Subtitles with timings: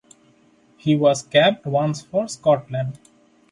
[0.77, 2.97] He was capped once for Scotland.